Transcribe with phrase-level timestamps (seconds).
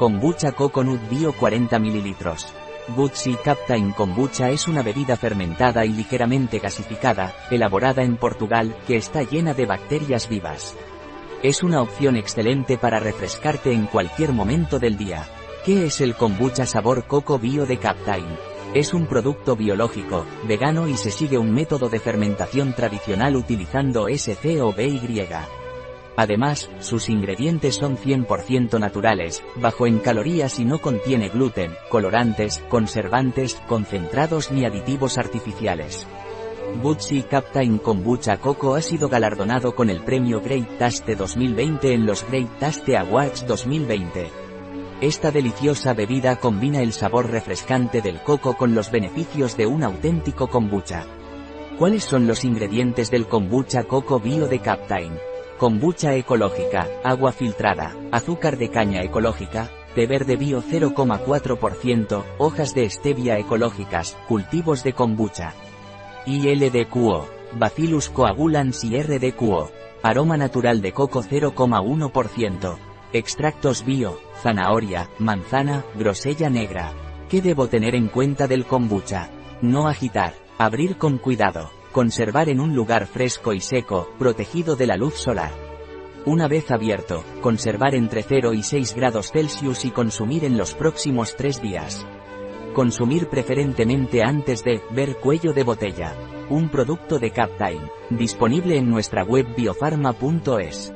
[0.00, 2.16] Kombucha Coconut Bio 40 ml.
[2.96, 9.24] Butsi Captain Kombucha es una bebida fermentada y ligeramente gasificada, elaborada en Portugal, que está
[9.24, 10.74] llena de bacterias vivas.
[11.42, 15.28] Es una opción excelente para refrescarte en cualquier momento del día.
[15.66, 18.24] ¿Qué es el kombucha sabor coco bio de Captain?
[18.72, 24.62] Es un producto biológico, vegano y se sigue un método de fermentación tradicional utilizando SC
[24.62, 25.59] o BY.
[26.16, 33.60] Además, sus ingredientes son 100% naturales, bajo en calorías y no contiene gluten, colorantes, conservantes,
[33.68, 36.06] concentrados ni aditivos artificiales.
[36.82, 42.26] Butsi Captain Kombucha Coco ha sido galardonado con el premio Great Taste 2020 en los
[42.28, 44.30] Great Taste Awards 2020.
[45.00, 50.48] Esta deliciosa bebida combina el sabor refrescante del coco con los beneficios de un auténtico
[50.48, 51.06] kombucha.
[51.78, 55.29] ¿Cuáles son los ingredientes del kombucha coco bio de Captain?
[55.60, 63.36] Kombucha ecológica, agua filtrada, azúcar de caña ecológica, té verde bio 0,4%, hojas de stevia
[63.36, 65.52] ecológicas, cultivos de kombucha.
[66.24, 69.70] ILDQO, Bacillus coagulans y RDQO,
[70.02, 72.78] aroma natural de coco 0,1%,
[73.12, 76.94] extractos bio, zanahoria, manzana, grosella negra.
[77.28, 79.28] ¿Qué debo tener en cuenta del kombucha?
[79.60, 81.79] No agitar, abrir con cuidado.
[81.92, 85.50] Conservar en un lugar fresco y seco, protegido de la luz solar.
[86.24, 91.34] Una vez abierto, conservar entre 0 y 6 grados Celsius y consumir en los próximos
[91.36, 92.06] 3 días.
[92.74, 96.14] Consumir preferentemente antes de ver cuello de botella.
[96.48, 100.92] Un producto de Captime, disponible en nuestra web biofarma.es.